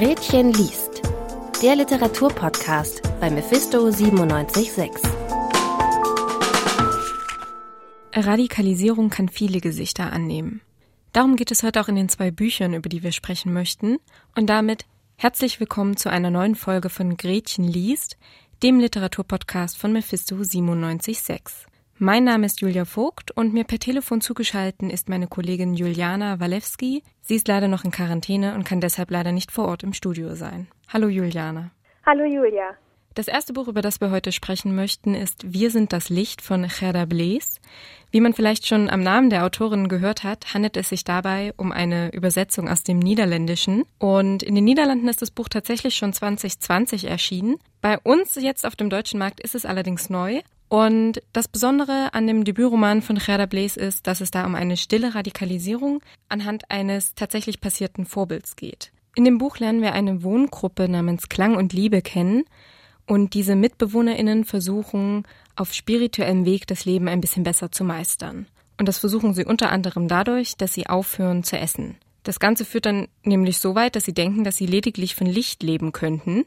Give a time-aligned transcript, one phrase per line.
[0.00, 1.02] Gretchen liest.
[1.62, 4.90] Der Literaturpodcast bei Mephisto 976.
[8.14, 10.62] Radikalisierung kann viele Gesichter annehmen.
[11.12, 13.98] Darum geht es heute auch in den zwei Büchern, über die wir sprechen möchten.
[14.34, 14.86] Und damit
[15.16, 18.16] herzlich willkommen zu einer neuen Folge von Gretchen liest,
[18.62, 21.69] dem Literaturpodcast von Mephisto 976.
[22.02, 27.02] Mein Name ist Julia Vogt und mir per Telefon zugeschaltet ist meine Kollegin Juliana Walewski.
[27.20, 30.34] Sie ist leider noch in Quarantäne und kann deshalb leider nicht vor Ort im Studio
[30.34, 30.66] sein.
[30.88, 31.72] Hallo Juliana.
[32.06, 32.70] Hallo Julia.
[33.12, 36.66] Das erste Buch, über das wir heute sprechen möchten, ist Wir sind das Licht von
[36.66, 37.60] Gerda Blees.
[38.10, 41.70] Wie man vielleicht schon am Namen der Autorin gehört hat, handelt es sich dabei um
[41.70, 43.84] eine Übersetzung aus dem Niederländischen.
[43.98, 47.58] Und in den Niederlanden ist das Buch tatsächlich schon 2020 erschienen.
[47.82, 50.40] Bei uns jetzt auf dem deutschen Markt ist es allerdings neu
[50.70, 54.76] und das Besondere an dem Debütroman von Gerda Blaze ist, dass es da um eine
[54.76, 58.92] stille Radikalisierung anhand eines tatsächlich passierten Vorbilds geht.
[59.16, 62.44] In dem Buch lernen wir eine Wohngruppe namens Klang und Liebe kennen
[63.04, 65.24] und diese MitbewohnerInnen versuchen,
[65.56, 68.46] auf spirituellem Weg das Leben ein bisschen besser zu meistern.
[68.78, 71.96] Und das versuchen sie unter anderem dadurch, dass sie aufhören zu essen.
[72.22, 75.64] Das Ganze führt dann nämlich so weit, dass sie denken, dass sie lediglich von Licht
[75.64, 76.44] leben könnten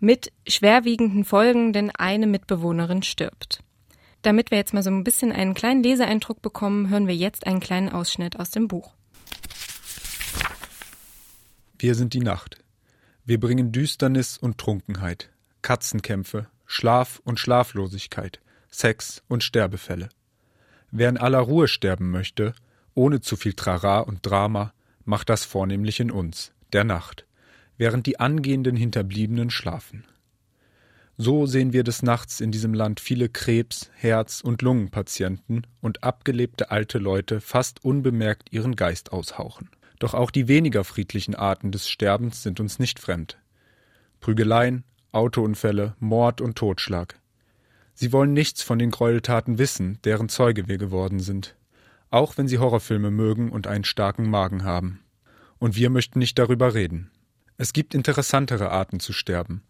[0.00, 3.62] mit schwerwiegenden Folgen, denn eine Mitbewohnerin stirbt.
[4.22, 7.60] Damit wir jetzt mal so ein bisschen einen kleinen Leseeindruck bekommen, hören wir jetzt einen
[7.60, 8.94] kleinen Ausschnitt aus dem Buch.
[11.78, 12.58] Wir sind die Nacht.
[13.24, 15.30] Wir bringen Düsternis und Trunkenheit,
[15.62, 20.08] Katzenkämpfe, Schlaf und Schlaflosigkeit, Sex und Sterbefälle.
[20.90, 22.54] Wer in aller Ruhe sterben möchte,
[22.94, 24.72] ohne zu viel Trara und Drama,
[25.04, 27.25] macht das vornehmlich in uns, der Nacht
[27.78, 30.04] während die angehenden Hinterbliebenen schlafen.
[31.18, 36.70] So sehen wir des Nachts in diesem Land viele Krebs-, Herz- und Lungenpatienten und abgelebte
[36.70, 39.70] alte Leute fast unbemerkt ihren Geist aushauchen.
[39.98, 43.38] Doch auch die weniger friedlichen Arten des Sterbens sind uns nicht fremd.
[44.20, 47.18] Prügeleien, Autounfälle, Mord und Totschlag.
[47.94, 51.56] Sie wollen nichts von den Gräueltaten wissen, deren Zeuge wir geworden sind,
[52.10, 55.00] auch wenn sie Horrorfilme mögen und einen starken Magen haben.
[55.58, 57.10] Und wir möchten nicht darüber reden.
[57.58, 59.62] Es gibt interessantere Arten zu sterben.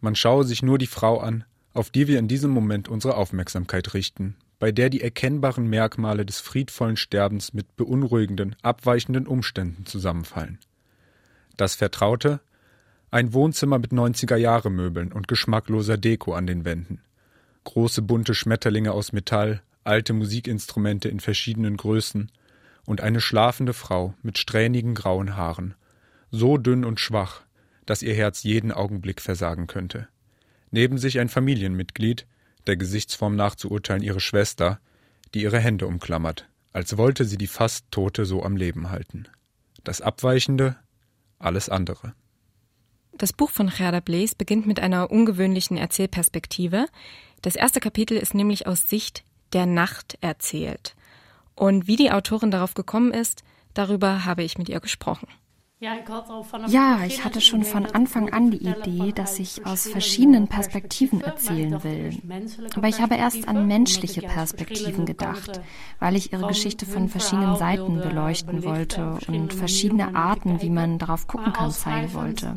[0.00, 1.44] Man schaue sich nur die Frau an,
[1.74, 6.40] auf die wir in diesem Moment unsere Aufmerksamkeit richten, bei der die erkennbaren Merkmale des
[6.40, 10.58] friedvollen Sterbens mit beunruhigenden, abweichenden Umständen zusammenfallen.
[11.56, 12.40] Das Vertraute?
[13.10, 17.00] Ein Wohnzimmer mit 90er-Jahre-Möbeln und geschmackloser Deko an den Wänden.
[17.64, 22.32] Große bunte Schmetterlinge aus Metall, alte Musikinstrumente in verschiedenen Größen
[22.86, 25.74] und eine schlafende Frau mit strähnigen grauen Haaren
[26.34, 27.42] so dünn und schwach,
[27.86, 30.08] dass ihr Herz jeden Augenblick versagen könnte.
[30.70, 32.26] Neben sich ein Familienmitglied,
[32.66, 34.80] der Gesichtsform nach zu urteilen ihre Schwester,
[35.32, 39.28] die ihre Hände umklammert, als wollte sie die fast Tote so am Leben halten.
[39.84, 40.76] Das Abweichende,
[41.38, 42.14] alles andere.
[43.16, 46.86] Das Buch von Gerda Blaze beginnt mit einer ungewöhnlichen Erzählperspektive.
[47.42, 49.22] Das erste Kapitel ist nämlich aus Sicht
[49.52, 50.96] der Nacht erzählt.
[51.54, 55.28] Und wie die Autorin darauf gekommen ist, darüber habe ich mit ihr gesprochen.
[56.68, 61.82] Ja, ich hatte schon von Anfang an die Idee, dass ich aus verschiedenen Perspektiven erzählen
[61.84, 62.10] will.
[62.74, 65.60] Aber ich habe erst an menschliche Perspektiven gedacht,
[65.98, 71.26] weil ich ihre Geschichte von verschiedenen Seiten beleuchten wollte und verschiedene Arten, wie man darauf
[71.26, 72.54] gucken kann, zeigen wollte.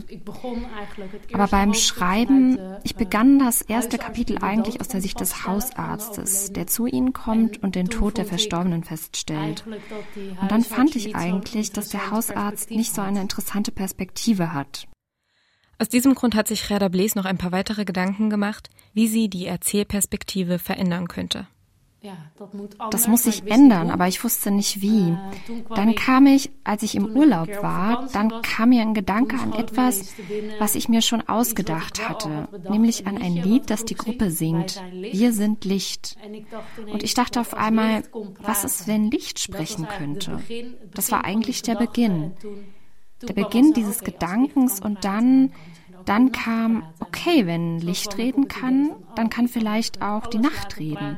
[1.33, 6.67] Aber beim Schreiben, ich begann das erste Kapitel eigentlich aus der Sicht des Hausarztes, der
[6.67, 9.65] zu ihnen kommt und den Tod der Verstorbenen feststellt.
[10.41, 14.88] Und dann fand ich eigentlich, dass der Hausarzt nicht so eine interessante Perspektive hat.
[15.79, 19.29] Aus diesem Grund hat sich Gerda Blees noch ein paar weitere Gedanken gemacht, wie sie
[19.29, 21.47] die Erzählperspektive verändern könnte.
[22.91, 25.09] Das muss sich ändern, aber ich wusste nicht wie.
[25.09, 29.53] Äh, dann kam ich, als ich im Urlaub war, dann kam mir ein Gedanke an
[29.53, 30.13] etwas,
[30.59, 34.81] was ich mir schon ausgedacht hatte, nämlich an ein Lied, das die Gruppe singt.
[34.91, 36.17] Wir sind Licht.
[36.91, 38.03] Und ich dachte auf einmal,
[38.39, 40.39] was ist, wenn Licht sprechen könnte?
[40.94, 42.33] Das war eigentlich der Beginn
[43.22, 45.51] der Beginn dieses Gedankens und dann,
[46.06, 51.18] dann kam, okay, wenn Licht reden kann, dann kann vielleicht auch die Nacht reden.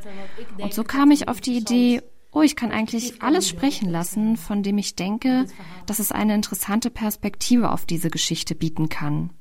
[0.58, 2.02] Und so kam ich auf die Idee,
[2.32, 5.46] oh, ich kann eigentlich alles sprechen lassen, von dem ich denke,
[5.86, 9.32] dass es eine interessante Perspektive auf diese Geschichte bieten kann.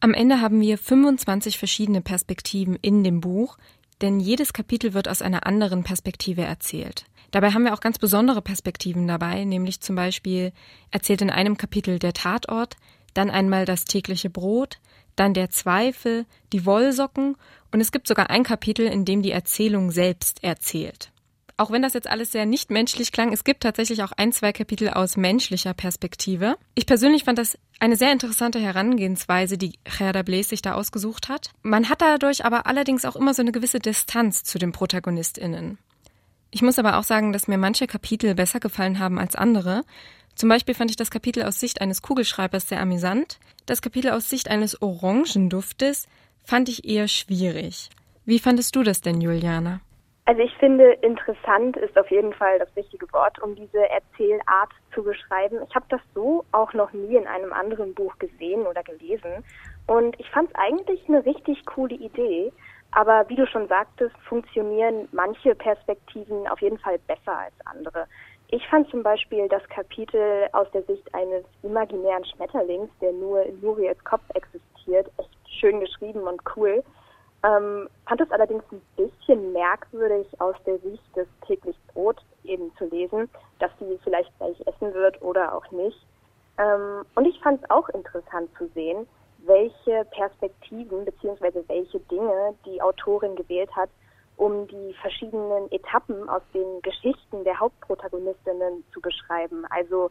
[0.00, 3.58] Am Ende haben wir 25 verschiedene Perspektiven in dem Buch,
[4.00, 7.06] denn jedes Kapitel wird aus einer anderen Perspektive erzählt.
[7.30, 10.52] Dabei haben wir auch ganz besondere Perspektiven dabei, nämlich zum Beispiel
[10.90, 12.76] erzählt in einem Kapitel der Tatort,
[13.14, 14.78] dann einmal das tägliche Brot,
[15.16, 17.36] dann der Zweifel, die Wollsocken
[17.72, 21.10] und es gibt sogar ein Kapitel, in dem die Erzählung selbst erzählt.
[21.58, 24.52] auch wenn das jetzt alles sehr nicht menschlich klang, es gibt tatsächlich auch ein, zwei
[24.52, 26.56] Kapitel aus menschlicher Perspektive.
[26.76, 31.50] Ich persönlich fand das eine sehr interessante Herangehensweise, die Gerda Blaise sich da ausgesucht hat.
[31.62, 35.78] Man hat dadurch aber allerdings auch immer so eine gewisse Distanz zu den ProtagonistInnen.
[36.50, 39.82] Ich muss aber auch sagen, dass mir manche Kapitel besser gefallen haben als andere.
[40.34, 43.38] Zum Beispiel fand ich das Kapitel aus Sicht eines Kugelschreibers sehr amüsant.
[43.66, 46.08] Das Kapitel aus Sicht eines Orangenduftes
[46.44, 47.90] fand ich eher schwierig.
[48.24, 49.80] Wie fandest du das denn, Juliana?
[50.28, 55.02] Also ich finde, interessant ist auf jeden Fall das richtige Wort, um diese Erzählart zu
[55.02, 55.58] beschreiben.
[55.66, 59.42] Ich habe das so auch noch nie in einem anderen Buch gesehen oder gelesen.
[59.86, 62.52] Und ich fand es eigentlich eine richtig coole Idee.
[62.92, 68.06] Aber wie du schon sagtest, funktionieren manche Perspektiven auf jeden Fall besser als andere.
[68.50, 73.60] Ich fand zum Beispiel das Kapitel aus der Sicht eines imaginären Schmetterlings, der nur in
[73.60, 76.82] Muriels Kopf existiert, echt schön geschrieben und cool.
[77.44, 82.86] Ähm, fand es allerdings ein bisschen merkwürdig aus der Sicht des täglich Brot eben zu
[82.86, 85.98] lesen, dass sie vielleicht gleich essen wird oder auch nicht.
[86.58, 89.06] Ähm, und ich fand es auch interessant zu sehen,
[89.48, 91.64] welche Perspektiven bzw.
[91.66, 93.90] welche Dinge die Autorin gewählt hat,
[94.36, 99.64] um die verschiedenen Etappen aus den Geschichten der Hauptprotagonistinnen zu beschreiben.
[99.70, 100.10] Also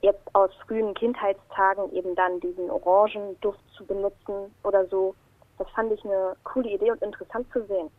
[0.00, 5.14] jetzt aus frühen Kindheitstagen eben dann diesen Orangenduft zu benutzen oder so.
[5.58, 7.90] Das fand ich eine coole Idee und interessant zu sehen.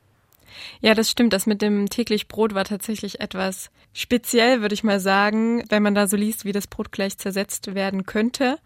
[0.79, 1.33] Ja, das stimmt.
[1.33, 5.95] Das mit dem täglich Brot war tatsächlich etwas speziell, würde ich mal sagen, wenn man
[5.95, 8.59] da so liest, wie das Brot gleich zersetzt werden könnte.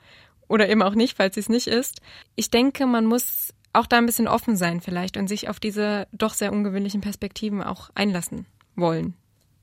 [0.49, 2.01] Oder eben auch nicht, falls es nicht ist.
[2.35, 6.07] Ich denke, man muss auch da ein bisschen offen sein vielleicht und sich auf diese
[6.11, 9.13] doch sehr ungewöhnlichen Perspektiven auch einlassen wollen.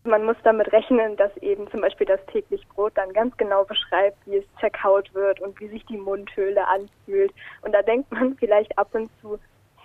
[0.04, 4.16] Man muss damit rechnen, dass eben zum Beispiel das täglich Brot dann ganz genau beschreibt,
[4.26, 7.32] wie es zerkaut wird und wie sich die Mundhöhle anfühlt.
[7.62, 9.38] Und da denkt man vielleicht ab und zu,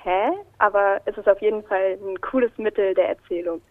[0.03, 0.31] hä?
[0.59, 3.61] Aber es ist auf jeden Fall ein cooles Mittel der Erzählung.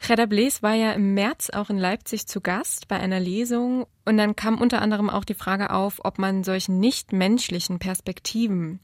[0.00, 4.16] Gerda Blees war ja im März auch in Leipzig zu Gast bei einer Lesung und
[4.16, 8.80] dann kam unter anderem auch die Frage auf, ob man solchen nichtmenschlichen Perspektiven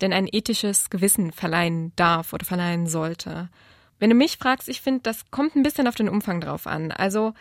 [0.00, 3.48] denn ein ethisches Gewissen verleihen darf oder verleihen sollte.
[3.98, 6.92] Wenn du mich fragst, ich finde, das kommt ein bisschen auf den Umfang drauf an.
[6.92, 7.32] Also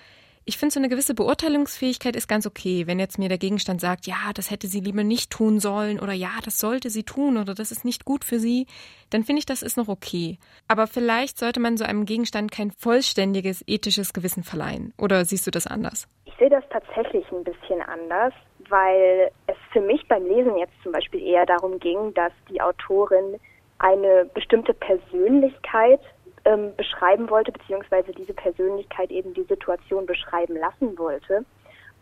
[0.45, 2.85] ich finde, so eine gewisse Beurteilungsfähigkeit ist ganz okay.
[2.85, 6.13] Wenn jetzt mir der Gegenstand sagt, ja, das hätte sie lieber nicht tun sollen oder
[6.13, 8.67] ja, das sollte sie tun oder das ist nicht gut für sie,
[9.09, 10.37] dann finde ich, das ist noch okay.
[10.67, 14.93] Aber vielleicht sollte man so einem Gegenstand kein vollständiges ethisches Gewissen verleihen.
[14.99, 16.07] Oder siehst du das anders?
[16.25, 18.33] Ich sehe das tatsächlich ein bisschen anders
[18.69, 23.39] weil es für mich beim Lesen jetzt zum Beispiel eher darum ging, dass die Autorin
[23.77, 25.99] eine bestimmte Persönlichkeit
[26.45, 31.43] ähm, beschreiben wollte, beziehungsweise diese Persönlichkeit eben die Situation beschreiben lassen wollte.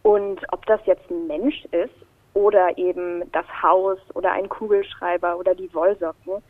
[0.04, 1.94] Und ob das jetzt ein Mensch ist
[2.34, 6.44] oder eben das Haus oder ein Kugelschreiber oder die Wollsocken,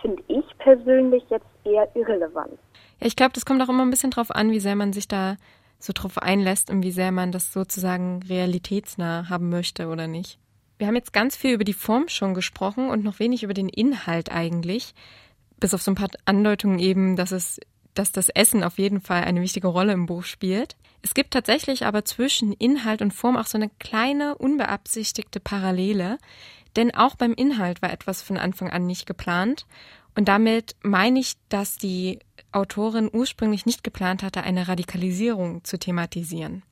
[0.00, 2.58] finde ich persönlich jetzt eher irrelevant.
[3.00, 5.06] Ja, ich glaube, das kommt auch immer ein bisschen drauf an, wie sehr man sich
[5.06, 5.36] da
[5.78, 10.38] so drauf einlässt und wie sehr man das sozusagen realitätsnah haben möchte oder nicht.
[10.78, 13.68] Wir haben jetzt ganz viel über die Form schon gesprochen und noch wenig über den
[13.68, 14.94] Inhalt eigentlich.
[15.62, 17.60] Bis auf so ein paar Andeutungen eben, dass es,
[17.94, 20.76] dass das Essen auf jeden Fall eine wichtige Rolle im Buch spielt.
[21.02, 26.18] Es gibt tatsächlich aber zwischen Inhalt und Form auch so eine kleine, unbeabsichtigte Parallele.
[26.74, 29.66] Denn auch beim Inhalt war etwas von Anfang an nicht geplant.
[30.16, 32.18] Und damit meine ich, dass die
[32.50, 36.64] Autorin ursprünglich nicht geplant hatte, eine Radikalisierung zu thematisieren.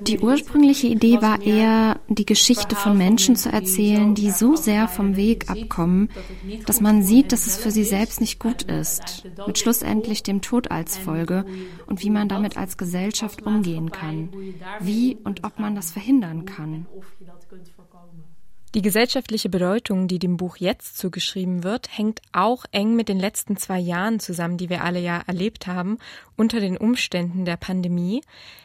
[0.00, 5.14] Die ursprüngliche Idee war eher, die Geschichte von Menschen zu erzählen, die so sehr vom
[5.14, 6.08] Weg abkommen,
[6.66, 10.72] dass man sieht, dass es für sie selbst nicht gut ist, mit schlussendlich dem Tod
[10.72, 11.44] als Folge
[11.86, 14.30] und wie man damit als Gesellschaft umgehen kann,
[14.80, 16.86] wie und ob man das verhindern kann.
[18.74, 23.56] Die gesellschaftliche Bedeutung, die dem Buch jetzt zugeschrieben wird, hängt auch eng mit den letzten
[23.56, 25.98] zwei Jahren zusammen, die wir alle ja erlebt haben,
[26.36, 28.22] unter den Umständen der Pandemie.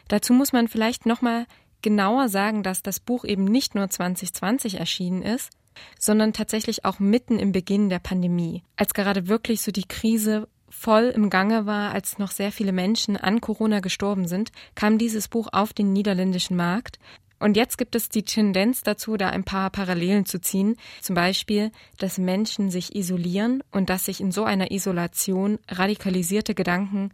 [0.08, 1.46] Dazu muss man vielleicht nochmal
[1.82, 5.50] genauer sagen, dass das Buch eben nicht nur 2020 erschienen ist,
[5.96, 11.04] sondern tatsächlich auch mitten im Beginn der Pandemie, als gerade wirklich so die Krise voll
[11.14, 15.48] im Gange war, als noch sehr viele Menschen an Corona gestorben sind, kam dieses Buch
[15.52, 16.98] auf den niederländischen Markt.
[17.40, 20.76] Und jetzt gibt es die Tendenz dazu, da ein paar Parallelen zu ziehen.
[21.00, 27.12] Zum Beispiel, dass Menschen sich isolieren und dass sich in so einer Isolation radikalisierte Gedanken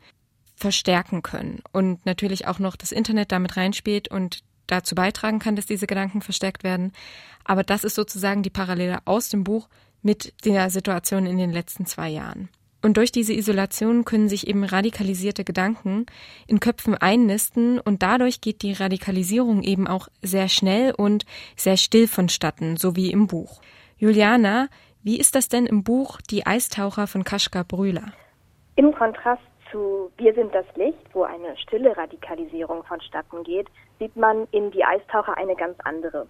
[0.57, 1.63] verstärken können.
[1.73, 6.23] Und natürlich auch noch das Internet damit reinspielt und dazu beitragen kann, dass diese Gedanken
[6.23, 6.93] verstärkt werden.
[7.45, 9.69] Aber das ist sozusagen die Parallele aus dem Buch
[10.03, 12.49] mit der Situation in den letzten zwei Jahren.
[12.87, 16.07] Und durch diese Isolation können sich eben radikalisierte Gedanken
[16.47, 21.27] in Köpfen einnisten und dadurch geht die Radikalisierung eben auch sehr schnell und
[21.57, 23.61] sehr still vonstatten, so wie im Buch.
[23.99, 24.69] Juliana,
[25.03, 28.13] wie ist das denn im Buch Die Eistaucher von Kaschka Brühler?
[28.77, 33.67] Im Kontrast zu Wir sind das Licht, wo eine stille Radikalisierung vonstatten geht,
[33.99, 36.29] sieht man in Die Eistaucher eine ganz andere.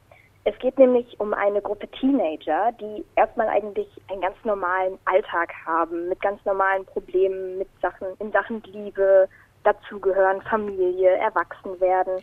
[0.48, 6.08] Es geht nämlich um eine Gruppe Teenager, die erstmal eigentlich einen ganz normalen Alltag haben,
[6.08, 9.28] mit ganz normalen Problemen, mit Sachen in Sachen Liebe,
[9.64, 12.22] dazugehören, Familie, erwachsen werden.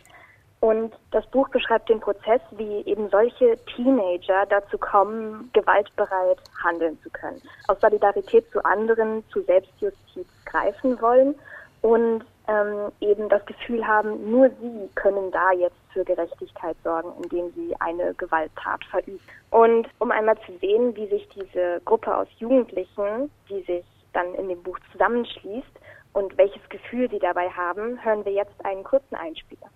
[0.60, 7.10] Und das Buch beschreibt den Prozess, wie eben solche Teenager dazu kommen, gewaltbereit handeln zu
[7.10, 7.42] können.
[7.68, 11.34] Aus Solidarität zu anderen, zu Selbstjustiz greifen wollen
[11.82, 17.50] und ähm, eben das Gefühl haben, nur sie können da jetzt für Gerechtigkeit sorgen, indem
[17.54, 19.20] sie eine Gewalttat verüben.
[19.50, 24.48] Und um einmal zu sehen, wie sich diese Gruppe aus Jugendlichen, die sich dann in
[24.48, 25.66] dem Buch zusammenschließt
[26.12, 29.70] und welches Gefühl sie dabei haben, hören wir jetzt einen kurzen Einspieler.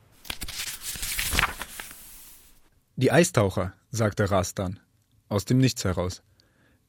[2.97, 4.81] Die Eistaucher, sagte Rastan,
[5.29, 6.23] aus dem Nichts heraus.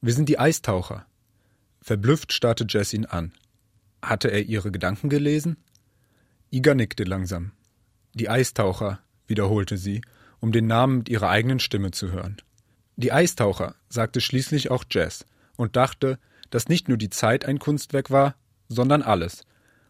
[0.00, 1.06] Wir sind die Eistaucher.
[1.80, 3.32] Verblüfft starrte Jess ihn an.
[4.02, 5.56] Hatte er ihre Gedanken gelesen?
[6.50, 7.52] Iga nickte langsam.
[8.14, 8.98] Die Eistaucher,
[9.30, 10.02] wiederholte sie,
[10.40, 12.36] um den Namen mit ihrer eigenen Stimme zu hören.
[12.96, 15.24] Die Eistaucher, sagte schließlich auch Jess
[15.56, 16.18] und dachte,
[16.50, 18.34] dass nicht nur die Zeit ein Kunstwerk war,
[18.68, 19.44] sondern alles,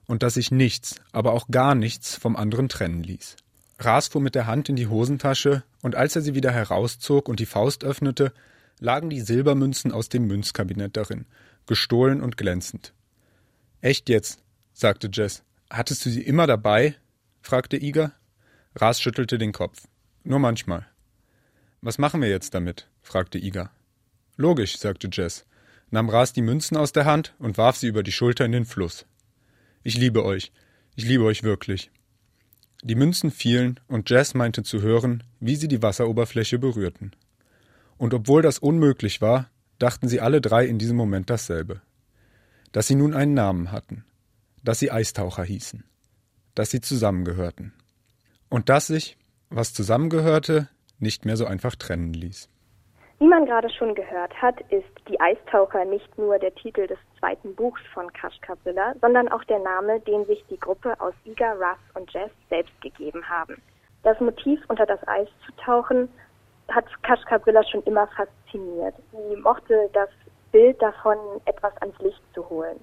[0.06, 3.36] und dass sich nichts, aber auch gar nichts vom anderen trennen ließ.
[3.78, 7.40] Ras fuhr mit der Hand in die Hosentasche, und als er sie wieder herauszog und
[7.40, 8.32] die Faust öffnete,
[8.78, 11.26] lagen die Silbermünzen aus dem Münzkabinett darin,
[11.66, 12.92] gestohlen und glänzend.
[13.80, 14.42] Echt jetzt?
[14.72, 15.42] sagte Jess.
[15.70, 16.96] Hattest du sie immer dabei?
[17.40, 18.12] fragte Iga.
[18.76, 19.88] Ras schüttelte den Kopf.
[20.22, 20.86] Nur manchmal.
[21.80, 22.88] Was machen wir jetzt damit?
[23.02, 23.70] fragte Iga.
[24.36, 25.44] Logisch, sagte Jess,
[25.90, 28.64] nahm Ras die Münzen aus der Hand und warf sie über die Schulter in den
[28.64, 29.06] Fluss.
[29.82, 30.52] Ich liebe euch.
[30.94, 31.90] Ich liebe euch wirklich.
[32.82, 37.10] Die Münzen fielen, und Jess meinte zu hören, wie sie die Wasseroberfläche berührten.
[37.98, 41.82] Und obwohl das unmöglich war, dachten sie alle drei in diesem Moment dasselbe.
[42.70, 44.04] Dass sie nun einen Namen hatten,
[44.62, 45.82] dass sie Eistaucher hießen,
[46.54, 47.72] dass sie zusammengehörten.
[48.50, 49.16] Und dass sich,
[49.48, 52.48] was zusammengehörte, nicht mehr so einfach trennen ließ.
[53.20, 57.54] Wie man gerade schon gehört hat, ist Die Eistaucher nicht nur der Titel des zweiten
[57.54, 62.10] Buchs von Kashkabrilla, sondern auch der Name, den sich die Gruppe aus Iga, Russ und
[62.12, 63.60] Jess selbst gegeben haben.
[64.02, 66.08] Das Motiv, unter das Eis zu tauchen,
[66.68, 68.94] hat Kashkabrilla schon immer fasziniert.
[69.12, 70.08] Sie mochte das
[70.50, 72.80] Bild davon, etwas ans Licht zu holen.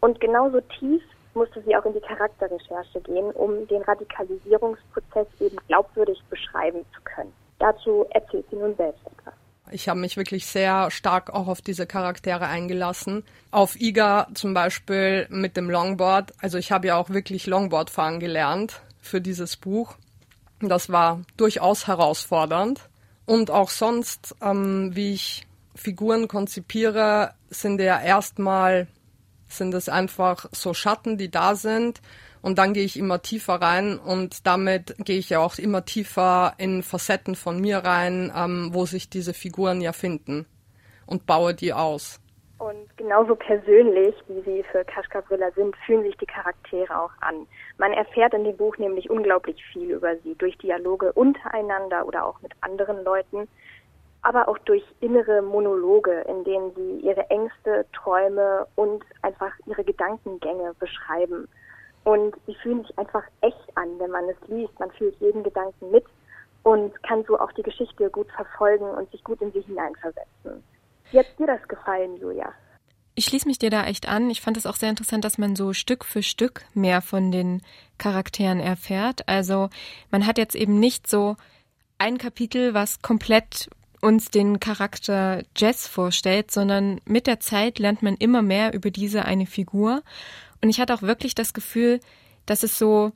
[0.00, 1.02] Und genauso tief
[1.34, 7.32] musste sie auch in die Charakterrecherche gehen, um den Radikalisierungsprozess eben glaubwürdig beschreiben zu können.
[7.58, 9.34] Dazu erzählt sie nun selbst etwas.
[9.72, 13.24] Ich habe mich wirklich sehr stark auch auf diese Charaktere eingelassen.
[13.50, 16.32] Auf Iga zum Beispiel mit dem Longboard.
[16.40, 19.96] Also ich habe ja auch wirklich Longboard fahren gelernt für dieses Buch.
[20.60, 22.88] Das war durchaus herausfordernd.
[23.26, 25.46] Und auch sonst, ähm, wie ich
[25.76, 28.88] Figuren konzipiere, sind ja erstmal,
[29.52, 32.00] sind es einfach so Schatten, die da sind
[32.42, 36.54] und dann gehe ich immer tiefer rein und damit gehe ich ja auch immer tiefer
[36.58, 40.46] in Facetten von mir rein, ähm, wo sich diese Figuren ja finden
[41.06, 42.20] und baue die aus.
[42.58, 47.46] Und genauso persönlich, wie sie für Kaschkabrilla sind, fühlen sich die Charaktere auch an.
[47.78, 52.42] Man erfährt in dem Buch nämlich unglaublich viel über sie, durch Dialoge untereinander oder auch
[52.42, 53.48] mit anderen Leuten,
[54.22, 60.74] aber auch durch innere Monologe, in denen sie ihre Ängste, Träume und einfach ihre Gedankengänge
[60.78, 61.48] beschreiben.
[62.04, 64.78] Und sie fühlen sich einfach echt an, wenn man es liest.
[64.78, 66.04] Man fühlt jeden Gedanken mit
[66.62, 70.62] und kann so auch die Geschichte gut verfolgen und sich gut in sie hineinversetzen.
[71.10, 72.52] Wie hat dir das gefallen, Julia?
[73.14, 74.30] Ich schließe mich dir da echt an.
[74.30, 77.62] Ich fand es auch sehr interessant, dass man so Stück für Stück mehr von den
[77.98, 79.28] Charakteren erfährt.
[79.28, 79.68] Also
[80.10, 81.36] man hat jetzt eben nicht so
[81.98, 83.68] ein Kapitel, was komplett
[84.00, 89.24] uns den Charakter Jess vorstellt, sondern mit der Zeit lernt man immer mehr über diese
[89.24, 90.02] eine Figur
[90.62, 92.00] und ich hatte auch wirklich das Gefühl,
[92.46, 93.12] dass es so,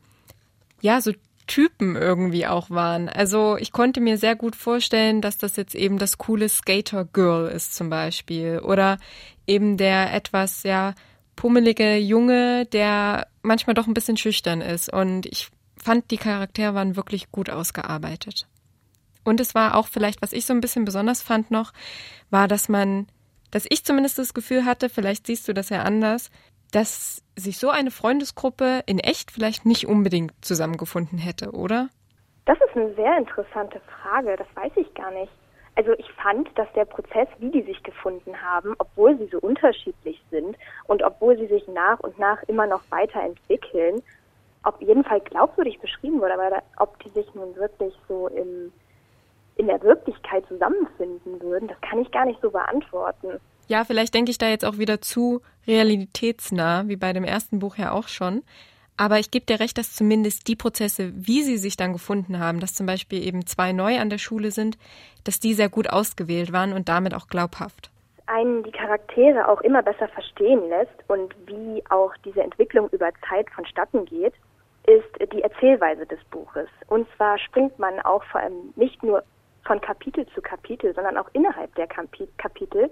[0.81, 1.13] ja, so
[1.47, 3.09] Typen irgendwie auch waren.
[3.09, 7.75] Also ich konnte mir sehr gut vorstellen, dass das jetzt eben das coole Skater-Girl ist
[7.75, 8.61] zum Beispiel.
[8.61, 8.99] Oder
[9.47, 10.95] eben der etwas, ja,
[11.37, 14.91] pummelige Junge, der manchmal doch ein bisschen schüchtern ist.
[14.91, 18.47] Und ich fand, die Charaktere waren wirklich gut ausgearbeitet.
[19.25, 21.73] Und es war auch vielleicht, was ich so ein bisschen besonders fand noch,
[22.31, 23.07] war, dass man,
[23.51, 26.31] dass ich zumindest das Gefühl hatte, vielleicht siehst du das ja anders,
[26.73, 31.89] dass sich so eine Freundesgruppe in echt vielleicht nicht unbedingt zusammengefunden hätte, oder?
[32.47, 35.33] Das ist eine sehr interessante Frage, das weiß ich gar nicht.
[35.77, 40.23] Also ich fand, dass der Prozess, wie die sich gefunden haben, obwohl sie so unterschiedlich
[40.31, 44.03] sind und obwohl sie sich nach und nach immer noch weiterentwickeln,
[44.63, 48.73] auf jeden Fall glaubwürdig beschrieben wurde, aber ob die sich nun wirklich so im,
[49.57, 53.41] in der Wirklichkeit zusammenfinden würden, das kann ich gar nicht so beantworten.
[53.69, 57.77] Ja, vielleicht denke ich da jetzt auch wieder zu realitätsnah, wie bei dem ersten Buch
[57.77, 58.43] ja auch schon.
[58.97, 62.61] Aber ich gebe dir recht, dass zumindest die Prozesse, wie sie sich dann gefunden haben,
[62.61, 64.79] dass zum Beispiel eben zwei neu an der Schule sind,
[65.25, 67.91] dass die sehr gut ausgewählt waren und damit auch glaubhaft.
[68.27, 73.51] Einen die Charaktere auch immer besser verstehen lässt und wie auch diese Entwicklung über Zeit
[73.51, 74.35] vonstatten geht,
[74.87, 76.69] ist die Erzählweise des Buches.
[76.89, 79.25] Und zwar springt man auch vor allem nicht nur
[79.67, 82.91] von Kapitel zu Kapitel, sondern auch innerhalb der Kapitel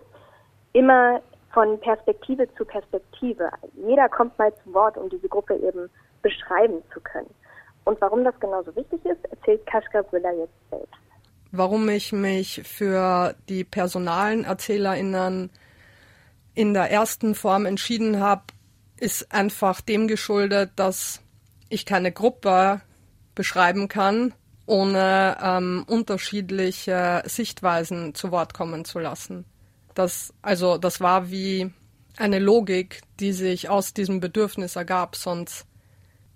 [0.72, 1.20] immer
[1.52, 3.50] von Perspektive zu Perspektive.
[3.86, 5.90] Jeder kommt mal zu Wort, um diese Gruppe eben
[6.22, 7.32] beschreiben zu können.
[7.84, 10.94] Und warum das genauso wichtig ist, erzählt Kaschka Brüller jetzt selbst.
[11.50, 15.50] Warum ich mich für die personalen ErzählerInnen
[16.54, 18.44] in der ersten Form entschieden habe,
[18.98, 21.20] ist einfach dem geschuldet, dass
[21.68, 22.80] ich keine Gruppe
[23.34, 24.32] beschreiben kann,
[24.66, 29.44] ohne ähm, unterschiedliche Sichtweisen zu Wort kommen zu lassen.
[29.94, 31.70] Das, also, das war wie
[32.16, 35.66] eine Logik, die sich aus diesem Bedürfnis ergab, sonst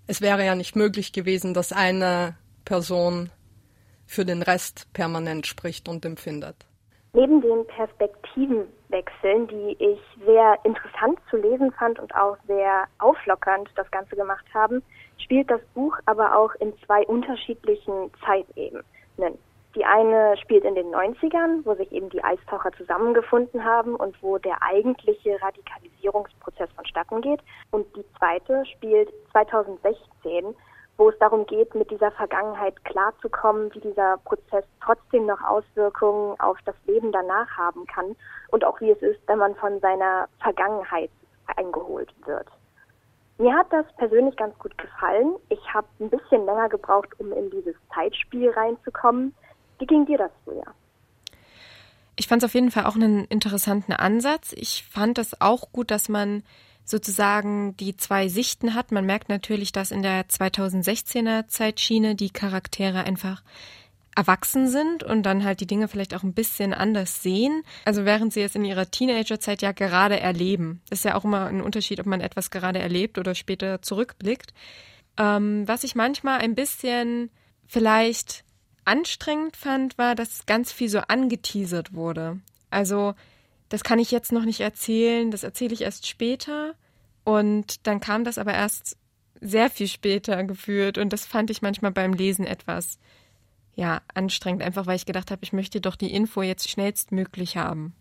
[0.07, 3.29] es wäre ja nicht möglich gewesen, dass eine Person
[4.05, 6.55] für den Rest permanent spricht und empfindet.
[7.13, 13.89] Neben den Perspektivenwechseln, die ich sehr interessant zu lesen fand und auch sehr auflockernd das
[13.91, 14.81] Ganze gemacht haben,
[15.27, 19.37] spielt das Buch aber auch in zwei unterschiedlichen Zeitebenen.
[19.75, 24.37] Die eine spielt in den 90ern, wo sich eben die Eistaucher zusammengefunden haben und wo
[24.37, 27.41] der eigentliche Radikalisierungsprozess vonstatten geht.
[27.71, 30.55] Und die zweite spielt 2016,
[30.95, 36.57] wo es darum geht, mit dieser Vergangenheit klarzukommen, wie dieser Prozess trotzdem noch Auswirkungen auf
[36.63, 38.15] das Leben danach haben kann
[38.47, 41.11] und auch wie es ist, wenn man von seiner Vergangenheit
[41.57, 42.47] eingeholt wird.
[43.37, 45.35] Mir hat das persönlich ganz gut gefallen.
[45.49, 49.33] Ich habe ein bisschen länger gebraucht, um in dieses Zeitspiel reinzukommen.
[49.79, 50.73] Wie ging dir das, Julia?
[52.15, 54.53] Ich fand es auf jeden Fall auch einen interessanten Ansatz.
[54.53, 56.43] Ich fand es auch gut, dass man
[56.83, 58.91] sozusagen die zwei Sichten hat.
[58.91, 63.43] Man merkt natürlich, dass in der 2016er Zeitschiene die Charaktere einfach
[64.17, 67.61] erwachsen sind und dann halt die Dinge vielleicht auch ein bisschen anders sehen.
[67.85, 70.81] Also während sie es in ihrer Teenagerzeit ja gerade erleben.
[70.89, 74.55] Das ist ja auch immer ein Unterschied, ob man etwas gerade erlebt oder später zurückblickt.
[75.17, 77.29] Ähm, was ich manchmal ein bisschen
[77.67, 78.43] vielleicht
[78.85, 82.39] anstrengend fand, war, dass ganz viel so angeteasert wurde.
[82.71, 83.13] Also,
[83.69, 86.73] das kann ich jetzt noch nicht erzählen, das erzähle ich erst später.
[87.23, 88.97] Und dann kam das aber erst
[89.41, 90.97] sehr viel später geführt.
[90.97, 92.97] Und das fand ich manchmal beim Lesen etwas,
[93.77, 97.95] ja, anstrengend, einfach weil ich gedacht habe, ich möchte doch die Info jetzt schnellstmöglich haben.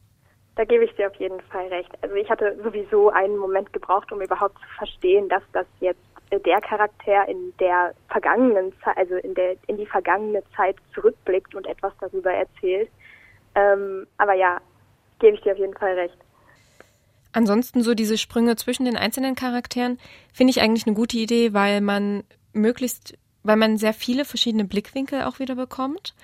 [0.56, 1.90] Da gebe ich dir auf jeden Fall recht.
[2.00, 6.60] Also ich hatte sowieso einen Moment gebraucht, um überhaupt zu verstehen, dass das jetzt der
[6.62, 11.92] Charakter in der vergangenen Zeit, also in der in die vergangene Zeit zurückblickt und etwas
[12.00, 12.88] darüber erzählt.
[13.54, 14.58] Ähm, aber ja,
[15.18, 16.16] gebe ich dir auf jeden Fall recht.
[17.32, 19.98] Ansonsten so diese Sprünge zwischen den einzelnen Charakteren
[20.32, 25.22] finde ich eigentlich eine gute Idee, weil man möglichst, weil man sehr viele verschiedene Blickwinkel
[25.22, 26.14] auch wieder bekommt.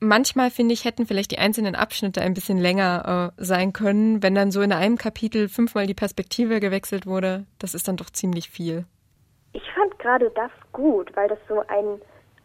[0.00, 4.34] Manchmal finde ich, hätten vielleicht die einzelnen Abschnitte ein bisschen länger äh, sein können, wenn
[4.34, 7.46] dann so in einem Kapitel fünfmal die Perspektive gewechselt wurde.
[7.58, 8.84] Das ist dann doch ziemlich viel.
[9.54, 12.00] Ich fand gerade das gut, weil das so ein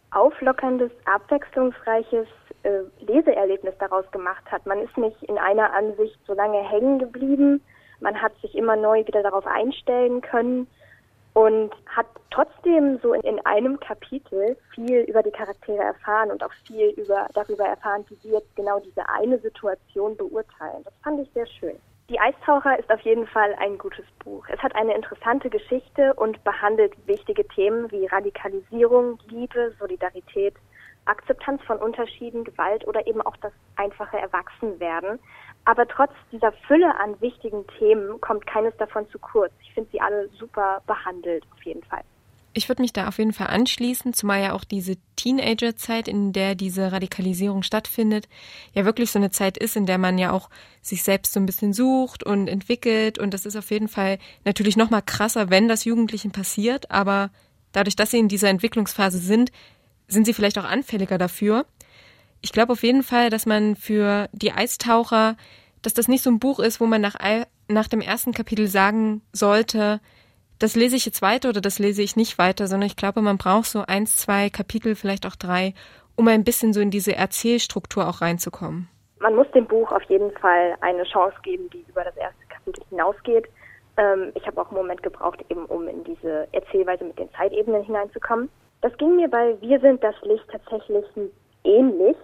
[0.09, 2.27] auflockerndes, abwechslungsreiches
[2.63, 2.69] äh,
[3.01, 4.65] Leseerlebnis daraus gemacht hat.
[4.65, 7.61] Man ist nicht in einer Ansicht so lange hängen geblieben.
[7.99, 10.67] Man hat sich immer neu wieder darauf einstellen können
[11.33, 16.53] und hat trotzdem so in, in, einem Kapitel viel über die Charaktere erfahren und auch
[16.67, 20.83] viel über, darüber erfahren, wie sie jetzt genau diese eine Situation beurteilen.
[20.83, 21.75] Das fand ich sehr schön.
[22.09, 24.45] Die Eistaucher ist auf jeden Fall ein gutes Buch.
[24.49, 30.53] Es hat eine interessante Geschichte und behandelt wichtige Themen wie Radikalisierung, Liebe, Solidarität,
[31.05, 35.19] Akzeptanz von Unterschieden, Gewalt oder eben auch das einfache Erwachsenwerden.
[35.65, 39.53] Aber trotz dieser Fülle an wichtigen Themen kommt keines davon zu kurz.
[39.61, 42.03] Ich finde sie alle super behandelt, auf jeden Fall.
[42.55, 46.53] Ich würde mich da auf jeden Fall anschließen, zumal ja auch diese Teenagerzeit, in der
[46.53, 48.27] diese Radikalisierung stattfindet,
[48.73, 50.49] ja wirklich so eine Zeit ist, in der man ja auch
[50.81, 53.17] sich selbst so ein bisschen sucht und entwickelt.
[53.17, 56.91] Und das ist auf jeden Fall natürlich noch mal krasser, wenn das Jugendlichen passiert.
[56.91, 57.31] Aber
[57.71, 59.51] dadurch, dass sie in dieser Entwicklungsphase sind,
[60.07, 61.65] sind sie vielleicht auch anfälliger dafür.
[62.43, 65.37] Ich glaube auf jeden Fall, dass man für die Eistaucher,
[65.81, 67.15] dass das nicht so ein Buch ist, wo man nach,
[67.69, 70.01] nach dem ersten Kapitel sagen sollte,
[70.59, 73.37] das lese ich jetzt weiter oder das lese ich nicht weiter, sondern ich glaube, man
[73.37, 75.73] braucht so eins, zwei Kapitel, vielleicht auch drei,
[76.17, 78.89] um ein bisschen so in diese Erzählstruktur auch reinzukommen.
[79.19, 82.83] Man muss dem Buch auf jeden Fall eine Chance geben, die über das erste Kapitel
[82.89, 83.47] hinausgeht.
[83.95, 87.83] Ähm, ich habe auch einen Moment gebraucht, eben um in diese Erzählweise mit den Zeitebenen
[87.83, 88.49] hineinzukommen.
[88.81, 91.05] Das ging mir bei Wir sind das Licht tatsächlich
[91.63, 92.17] ähnlich.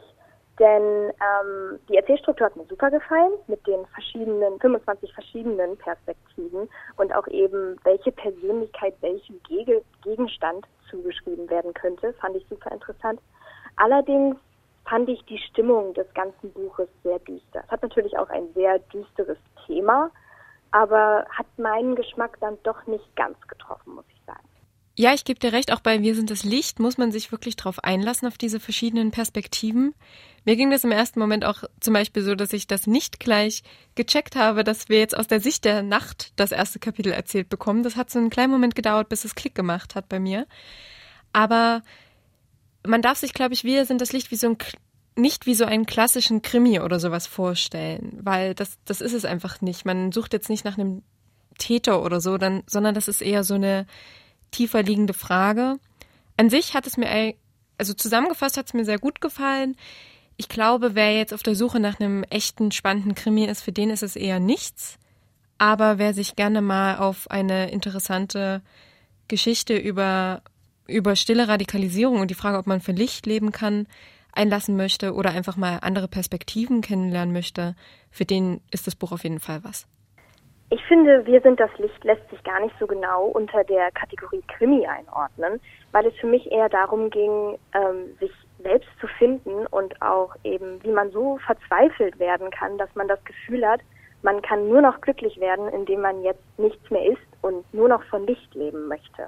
[0.60, 7.16] Denn ähm, die Erzählstruktur hat mir super gefallen mit den verschiedenen, 25 verschiedenen Perspektiven und
[7.16, 13.22] auch eben, welche Persönlichkeit welchem Gege Gegenstand zugeschrieben werden könnte, fand ich super interessant.
[13.78, 14.36] Allerdings
[14.86, 17.64] fand ich die Stimmung des ganzen Buches sehr düster.
[17.66, 20.12] Es hat natürlich auch ein sehr düsteres Thema,
[20.72, 24.19] aber hat meinen Geschmack dann doch nicht ganz getroffen, muss ich.
[25.00, 27.56] Ja, ich gebe dir recht, auch bei Wir sind das Licht muss man sich wirklich
[27.56, 29.96] darauf einlassen, auf diese verschiedenen Perspektiven.
[30.44, 33.64] Mir ging das im ersten Moment auch zum Beispiel so, dass ich das nicht gleich
[33.96, 37.82] gecheckt habe, dass wir jetzt aus der Sicht der Nacht das erste Kapitel erzählt bekommen.
[37.82, 40.48] Das hat so einen kleinen Moment gedauert, bis es Klick gemacht hat bei mir.
[41.32, 41.82] Aber
[42.86, 44.58] man darf sich, glaube ich, Wir sind das Licht wie so ein
[45.16, 49.62] nicht wie so einen klassischen Krimi oder sowas vorstellen, weil das, das ist es einfach
[49.62, 49.86] nicht.
[49.86, 51.04] Man sucht jetzt nicht nach einem
[51.58, 53.86] Täter oder so, dann, sondern das ist eher so eine
[54.52, 55.78] tiefer liegende Frage.
[56.38, 57.36] An sich hat es mir,
[57.78, 59.76] also zusammengefasst hat es mir sehr gut gefallen.
[60.38, 63.90] Ich glaube, wer jetzt auf der Suche nach einem echten, spannenden Krimi ist, für den
[63.90, 64.98] ist es eher nichts.
[65.58, 68.62] Aber wer sich gerne mal auf eine interessante
[69.28, 70.42] Geschichte über,
[70.88, 73.86] über stille Radikalisierung und die Frage, ob man für Licht leben kann,
[74.32, 77.76] einlassen möchte oder einfach mal andere Perspektiven kennenlernen möchte,
[78.10, 79.88] für den ist das Buch auf jeden Fall was.
[80.72, 84.44] Ich finde, Wir sind das Licht lässt sich gar nicht so genau unter der Kategorie
[84.48, 85.60] Krimi einordnen,
[85.92, 90.84] weil es für mich eher darum ging, ähm, sich selbst zu finden und auch eben,
[90.84, 93.82] wie man so verzweifelt werden kann, dass man das Gefühl hat,
[94.22, 98.04] man kann nur noch glücklich werden, indem man jetzt nichts mehr ist und nur noch
[98.04, 99.28] von Licht leben möchte.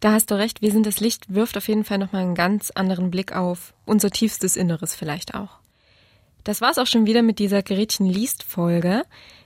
[0.00, 2.72] Da hast du recht, Wir sind das Licht wirft auf jeden Fall nochmal einen ganz
[2.72, 5.59] anderen Blick auf unser tiefstes Inneres vielleicht auch.
[6.44, 9.02] Das war's auch schon wieder mit dieser Gretchen liest Folge.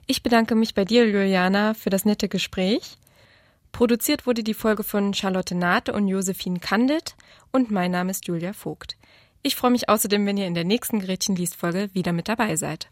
[0.07, 2.99] Ich bedanke mich bei dir, Juliana, für das nette Gespräch.
[3.73, 7.17] Produziert wurde die Folge von Charlotte Nate und Josephine Kandit
[7.51, 8.97] und mein Name ist Julia Vogt.
[9.43, 12.57] Ich freue mich außerdem, wenn ihr in der nächsten Gretchen liest Folge wieder mit dabei
[12.57, 12.89] seid.